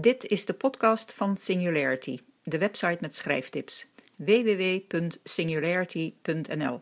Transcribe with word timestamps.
Dit 0.00 0.24
is 0.24 0.44
de 0.44 0.54
podcast 0.54 1.12
van 1.12 1.36
Singularity, 1.36 2.18
de 2.42 2.58
website 2.58 2.98
met 3.00 3.16
schrijftips. 3.16 3.88
www.singularity.nl 4.16 6.80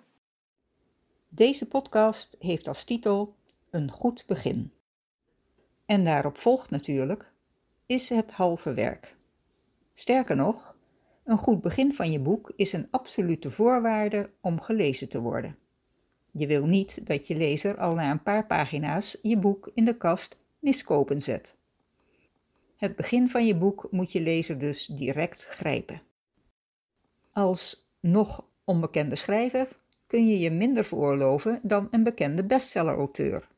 Deze 1.29 1.67
podcast 1.67 2.37
heeft 2.39 2.69
als 2.69 2.85
titel 2.85 3.35
Een 3.71 3.91
goed 3.91 4.25
begin. 4.27 4.73
En 5.87 6.05
daarop 6.05 6.39
volgt 6.39 6.71
natuurlijk 6.71 7.31
is 7.87 8.09
het 8.09 8.33
halve 8.33 8.75
werk. 8.75 9.17
Sterker 9.95 10.37
nog, 10.37 10.77
een 11.25 11.39
goed 11.39 11.61
begin 11.61 11.95
van 11.95 12.13
je 12.13 12.21
boek 12.21 12.53
is 12.57 12.73
een 12.73 12.89
absolute 12.91 13.51
voorwaarde 13.51 14.31
om 14.41 14.61
gelezen 14.61 15.09
te 15.09 15.21
worden. 15.21 15.59
Je 16.31 16.47
wil 16.47 16.67
niet 16.67 17.07
dat 17.07 17.27
je 17.27 17.37
lezer 17.37 17.79
al 17.79 17.95
na 17.95 18.11
een 18.11 18.23
paar 18.23 18.47
pagina's 18.47 19.19
je 19.23 19.39
boek 19.39 19.71
in 19.75 19.85
de 19.85 19.97
kast 19.97 20.39
miskopen 20.59 21.23
zet. 21.23 21.57
Het 22.77 22.97
begin 22.97 23.29
van 23.29 23.47
je 23.47 23.57
boek 23.57 23.89
moet 23.91 24.13
je 24.13 24.21
lezer 24.21 24.59
dus 24.59 24.87
direct 24.87 25.47
grijpen. 25.47 26.03
Als 27.33 27.89
nog 28.01 28.45
onbekende 28.65 29.17
schrijver 29.17 29.69
kun 30.07 30.29
je 30.29 30.39
je 30.39 30.51
minder 30.51 30.85
veroorloven 30.85 31.61
dan 31.63 31.89
een 31.91 32.03
bekende 32.03 32.45
bestseller-auteur. 32.45 33.49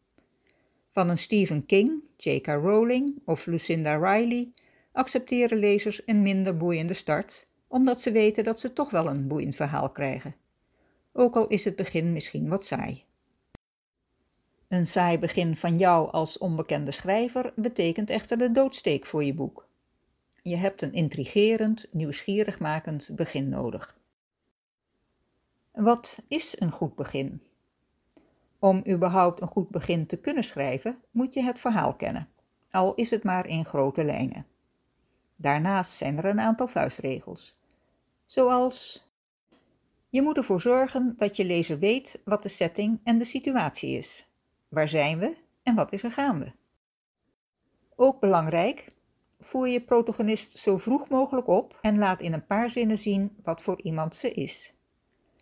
Van 0.90 1.08
een 1.08 1.18
Stephen 1.18 1.66
King, 1.66 2.02
J.K. 2.16 2.46
Rowling 2.46 3.22
of 3.24 3.46
Lucinda 3.46 3.96
Riley 3.96 4.50
accepteren 4.92 5.58
lezers 5.58 6.02
een 6.06 6.22
minder 6.22 6.56
boeiende 6.56 6.94
start, 6.94 7.44
omdat 7.68 8.00
ze 8.00 8.10
weten 8.10 8.44
dat 8.44 8.60
ze 8.60 8.72
toch 8.72 8.90
wel 8.90 9.06
een 9.06 9.28
boeiend 9.28 9.56
verhaal 9.56 9.90
krijgen. 9.90 10.34
Ook 11.12 11.36
al 11.36 11.46
is 11.46 11.64
het 11.64 11.76
begin 11.76 12.12
misschien 12.12 12.48
wat 12.48 12.66
saai. 12.66 13.04
Een 14.68 14.86
saai 14.86 15.18
begin 15.18 15.56
van 15.56 15.78
jou 15.78 16.10
als 16.10 16.38
onbekende 16.38 16.90
schrijver 16.90 17.52
betekent 17.56 18.10
echter 18.10 18.38
de 18.38 18.52
doodsteek 18.52 19.06
voor 19.06 19.24
je 19.24 19.34
boek. 19.34 19.66
Je 20.42 20.56
hebt 20.56 20.82
een 20.82 20.92
intrigerend, 20.92 21.88
nieuwsgierigmakend 21.92 23.10
begin 23.12 23.48
nodig. 23.48 23.98
Wat 25.72 26.22
is 26.28 26.60
een 26.60 26.70
goed 26.70 26.94
begin? 26.94 27.42
Om 28.58 28.82
überhaupt 28.88 29.40
een 29.40 29.48
goed 29.48 29.68
begin 29.68 30.06
te 30.06 30.16
kunnen 30.16 30.44
schrijven, 30.44 30.98
moet 31.10 31.34
je 31.34 31.42
het 31.42 31.60
verhaal 31.60 31.94
kennen, 31.94 32.28
al 32.70 32.94
is 32.94 33.10
het 33.10 33.24
maar 33.24 33.46
in 33.46 33.64
grote 33.64 34.04
lijnen. 34.04 34.46
Daarnaast 35.36 35.92
zijn 35.92 36.18
er 36.18 36.24
een 36.24 36.40
aantal 36.40 36.66
vuistregels, 36.66 37.54
zoals 38.24 39.06
je 40.08 40.22
moet 40.22 40.36
ervoor 40.36 40.60
zorgen 40.60 41.14
dat 41.16 41.36
je 41.36 41.44
lezer 41.44 41.78
weet 41.78 42.20
wat 42.24 42.42
de 42.42 42.48
setting 42.48 43.00
en 43.04 43.18
de 43.18 43.24
situatie 43.24 43.98
is. 43.98 44.26
Waar 44.68 44.88
zijn 44.88 45.18
we 45.18 45.36
en 45.62 45.74
wat 45.74 45.92
is 45.92 46.02
er 46.02 46.12
gaande? 46.12 46.52
Ook 47.96 48.20
belangrijk, 48.20 48.94
voer 49.38 49.68
je 49.68 49.80
protagonist 49.80 50.58
zo 50.58 50.78
vroeg 50.78 51.08
mogelijk 51.08 51.46
op 51.46 51.78
en 51.82 51.98
laat 51.98 52.20
in 52.20 52.32
een 52.32 52.46
paar 52.46 52.70
zinnen 52.70 52.98
zien 52.98 53.36
wat 53.42 53.62
voor 53.62 53.82
iemand 53.82 54.14
ze 54.14 54.30
is. 54.30 54.74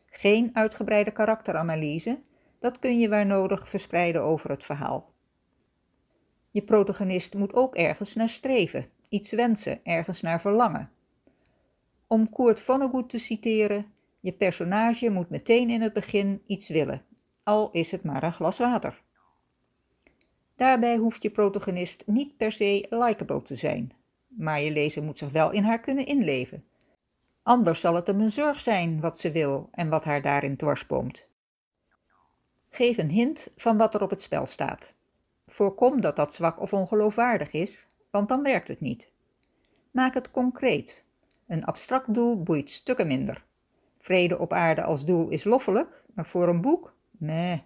Geen 0.06 0.50
uitgebreide 0.52 1.10
karakteranalyse, 1.10 2.20
dat 2.58 2.78
kun 2.78 2.98
je 2.98 3.08
waar 3.08 3.26
nodig 3.26 3.68
verspreiden 3.68 4.22
over 4.22 4.50
het 4.50 4.64
verhaal. 4.64 5.12
Je 6.50 6.62
protagonist 6.62 7.34
moet 7.34 7.54
ook 7.54 7.74
ergens 7.74 8.14
naar 8.14 8.28
streven, 8.28 8.86
iets 9.08 9.32
wensen, 9.32 9.80
ergens 9.84 10.20
naar 10.20 10.40
verlangen. 10.40 10.90
Om 12.06 12.30
Kurt 12.30 12.60
Vonnegut 12.60 13.08
te 13.08 13.18
citeren, 13.18 13.84
je 14.20 14.32
personage 14.32 15.10
moet 15.10 15.30
meteen 15.30 15.70
in 15.70 15.82
het 15.82 15.92
begin 15.92 16.42
iets 16.46 16.68
willen, 16.68 17.02
al 17.42 17.70
is 17.70 17.90
het 17.90 18.02
maar 18.02 18.22
een 18.22 18.32
glas 18.32 18.58
water. 18.58 19.04
Daarbij 20.56 20.96
hoeft 20.96 21.22
je 21.22 21.30
protagonist 21.30 22.02
niet 22.06 22.36
per 22.36 22.52
se 22.52 22.86
likable 22.90 23.42
te 23.42 23.54
zijn, 23.54 23.92
maar 24.26 24.60
je 24.60 24.70
lezer 24.70 25.02
moet 25.02 25.18
zich 25.18 25.30
wel 25.30 25.50
in 25.50 25.62
haar 25.62 25.80
kunnen 25.80 26.06
inleven. 26.06 26.64
Anders 27.42 27.80
zal 27.80 27.94
het 27.94 28.06
hem 28.06 28.20
een 28.20 28.30
zorg 28.30 28.60
zijn 28.60 29.00
wat 29.00 29.18
ze 29.18 29.30
wil 29.30 29.68
en 29.72 29.88
wat 29.88 30.04
haar 30.04 30.22
daarin 30.22 30.56
dwarsboomt. 30.56 31.28
Geef 32.68 32.98
een 32.98 33.10
hint 33.10 33.52
van 33.56 33.76
wat 33.76 33.94
er 33.94 34.02
op 34.02 34.10
het 34.10 34.20
spel 34.20 34.46
staat. 34.46 34.94
Voorkom 35.46 36.00
dat 36.00 36.16
dat 36.16 36.34
zwak 36.34 36.60
of 36.60 36.72
ongeloofwaardig 36.72 37.52
is, 37.52 37.88
want 38.10 38.28
dan 38.28 38.42
werkt 38.42 38.68
het 38.68 38.80
niet. 38.80 39.10
Maak 39.90 40.14
het 40.14 40.30
concreet. 40.30 41.04
Een 41.46 41.64
abstract 41.64 42.14
doel 42.14 42.42
boeit 42.42 42.70
stukken 42.70 43.06
minder. 43.06 43.44
Vrede 43.98 44.38
op 44.38 44.52
aarde 44.52 44.82
als 44.82 45.04
doel 45.04 45.28
is 45.28 45.44
loffelijk, 45.44 46.04
maar 46.14 46.26
voor 46.26 46.48
een 46.48 46.60
boek? 46.60 46.94
Nee, 47.10 47.64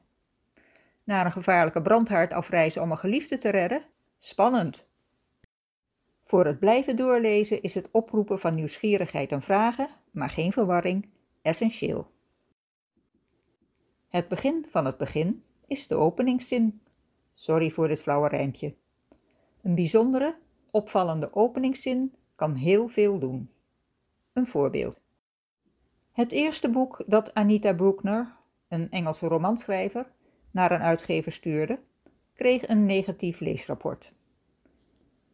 naar 1.10 1.24
een 1.24 1.32
gevaarlijke 1.32 1.82
brandhaard 1.82 2.32
afreizen 2.32 2.82
om 2.82 2.90
een 2.90 2.98
geliefde 2.98 3.38
te 3.38 3.48
redden? 3.48 3.82
Spannend. 4.18 4.90
Voor 6.24 6.44
het 6.44 6.58
blijven 6.58 6.96
doorlezen 6.96 7.62
is 7.62 7.74
het 7.74 7.88
oproepen 7.90 8.38
van 8.38 8.54
nieuwsgierigheid 8.54 9.32
en 9.32 9.42
vragen, 9.42 9.88
maar 10.10 10.28
geen 10.28 10.52
verwarring, 10.52 11.08
essentieel. 11.42 12.10
Het 14.08 14.28
begin 14.28 14.66
van 14.68 14.84
het 14.84 14.96
begin 14.96 15.44
is 15.66 15.86
de 15.86 15.94
openingszin. 15.94 16.80
Sorry 17.34 17.70
voor 17.70 17.88
dit 17.88 18.00
flauwe 18.02 18.28
rijmpje. 18.28 18.74
Een 19.62 19.74
bijzondere, 19.74 20.38
opvallende 20.70 21.34
openingszin 21.34 22.14
kan 22.34 22.54
heel 22.54 22.88
veel 22.88 23.18
doen. 23.18 23.50
Een 24.32 24.46
voorbeeld. 24.46 25.00
Het 26.12 26.32
eerste 26.32 26.70
boek 26.70 27.04
dat 27.06 27.34
Anita 27.34 27.74
Bruckner, 27.74 28.36
een 28.68 28.90
Engelse 28.90 29.26
romanschrijver, 29.26 30.06
naar 30.50 30.72
een 30.72 30.82
uitgever 30.82 31.32
stuurde, 31.32 31.78
kreeg 32.34 32.68
een 32.68 32.86
negatief 32.86 33.40
leesrapport. 33.40 34.12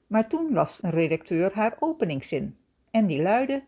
Maar 0.06 0.28
toen 0.28 0.52
las 0.52 0.82
een 0.82 0.90
redacteur 0.90 1.54
haar 1.54 1.76
openingszin 1.78 2.56
en 2.90 3.06
die 3.06 3.22
luidde: 3.22 3.62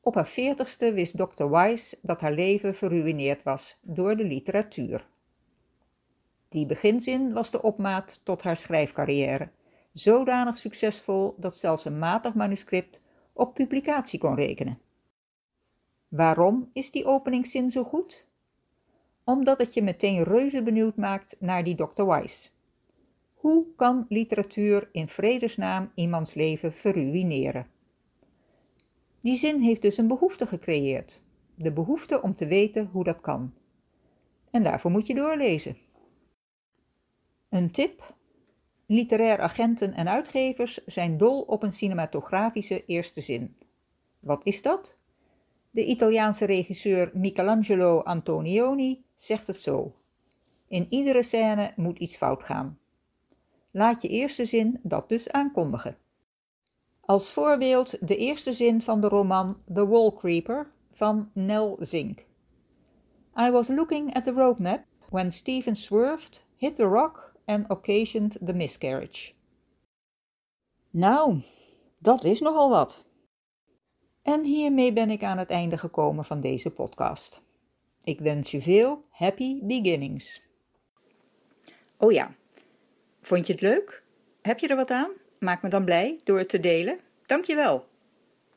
Op 0.00 0.14
haar 0.14 0.28
veertigste 0.28 0.92
wist 0.92 1.16
Dr. 1.16 1.48
Wise 1.48 1.98
dat 2.02 2.20
haar 2.20 2.32
leven 2.32 2.74
verruineerd 2.74 3.42
was 3.42 3.78
door 3.82 4.16
de 4.16 4.24
literatuur. 4.24 5.08
Die 6.48 6.66
beginzin 6.66 7.32
was 7.32 7.50
de 7.50 7.62
opmaat 7.62 8.20
tot 8.24 8.42
haar 8.42 8.56
schrijfcarrière, 8.56 9.50
zodanig 9.92 10.58
succesvol 10.58 11.34
dat 11.38 11.56
zelfs 11.56 11.84
een 11.84 11.98
matig 11.98 12.34
manuscript 12.34 13.00
op 13.32 13.54
publicatie 13.54 14.18
kon 14.18 14.34
rekenen. 14.34 14.78
Waarom 16.08 16.70
is 16.72 16.90
die 16.90 17.04
openingszin 17.04 17.70
zo 17.70 17.84
goed? 17.84 18.29
Omdat 19.30 19.58
het 19.58 19.74
je 19.74 19.82
meteen 19.82 20.22
reuze 20.22 20.62
benieuwd 20.62 20.96
maakt 20.96 21.36
naar 21.38 21.64
die 21.64 21.74
Dr. 21.74 22.04
Wise. 22.04 22.48
Hoe 23.34 23.66
kan 23.76 24.06
literatuur 24.08 24.88
in 24.92 25.08
vredesnaam 25.08 25.90
iemands 25.94 26.34
leven 26.34 26.72
verruineren? 26.72 27.66
Die 29.20 29.36
zin 29.36 29.60
heeft 29.60 29.82
dus 29.82 29.98
een 29.98 30.08
behoefte 30.08 30.46
gecreëerd. 30.46 31.22
De 31.54 31.72
behoefte 31.72 32.22
om 32.22 32.34
te 32.34 32.46
weten 32.46 32.88
hoe 32.92 33.04
dat 33.04 33.20
kan. 33.20 33.54
En 34.50 34.62
daarvoor 34.62 34.90
moet 34.90 35.06
je 35.06 35.14
doorlezen. 35.14 35.76
Een 37.48 37.70
tip. 37.70 38.14
Literair 38.86 39.40
agenten 39.40 39.92
en 39.92 40.08
uitgevers 40.08 40.84
zijn 40.86 41.18
dol 41.18 41.40
op 41.40 41.62
een 41.62 41.72
cinematografische 41.72 42.84
eerste 42.84 43.20
zin. 43.20 43.56
Wat 44.20 44.46
is 44.46 44.62
dat? 44.62 44.98
De 45.70 45.84
Italiaanse 45.84 46.44
regisseur 46.44 47.10
Michelangelo 47.14 48.00
Antonioni 48.00 49.08
zegt 49.20 49.46
het 49.46 49.60
zo: 49.60 49.92
In 50.68 50.86
iedere 50.90 51.22
scène 51.22 51.72
moet 51.76 51.98
iets 51.98 52.16
fout 52.16 52.42
gaan. 52.42 52.78
Laat 53.70 54.02
je 54.02 54.08
eerste 54.08 54.44
zin 54.44 54.80
dat 54.82 55.08
dus 55.08 55.30
aankondigen. 55.30 55.98
Als 57.00 57.32
voorbeeld 57.32 58.08
de 58.08 58.16
eerste 58.16 58.52
zin 58.52 58.82
van 58.82 59.00
de 59.00 59.08
roman 59.08 59.62
The 59.72 59.86
Wall 59.86 60.12
Creeper 60.12 60.72
van 60.92 61.30
Nell 61.34 61.74
Zink. 61.78 62.26
I 63.38 63.50
was 63.50 63.68
looking 63.68 64.14
at 64.14 64.24
the 64.24 64.32
road 64.32 64.58
map 64.58 64.84
when 65.08 65.32
Stephen 65.32 65.76
swerved, 65.76 66.46
hit 66.56 66.76
the 66.76 66.84
rock 66.84 67.34
and 67.44 67.70
occasioned 67.70 68.38
the 68.44 68.52
miscarriage. 68.52 69.32
Nou, 70.90 71.40
dat 71.98 72.24
is 72.24 72.40
nogal 72.40 72.70
wat. 72.70 73.08
En 74.22 74.44
hiermee 74.44 74.92
ben 74.92 75.10
ik 75.10 75.24
aan 75.24 75.38
het 75.38 75.50
einde 75.50 75.78
gekomen 75.78 76.24
van 76.24 76.40
deze 76.40 76.70
podcast. 76.70 77.42
Ik 78.04 78.20
wens 78.20 78.50
je 78.50 78.60
veel 78.60 79.04
happy 79.10 79.58
beginnings. 79.62 80.42
Oh 81.96 82.12
ja, 82.12 82.34
vond 83.22 83.46
je 83.46 83.52
het 83.52 83.62
leuk? 83.62 84.02
Heb 84.42 84.58
je 84.58 84.68
er 84.68 84.76
wat 84.76 84.90
aan? 84.90 85.10
Maak 85.38 85.62
me 85.62 85.68
dan 85.68 85.84
blij 85.84 86.20
door 86.24 86.38
het 86.38 86.48
te 86.48 86.60
delen. 86.60 87.00
Dankjewel. 87.26 87.89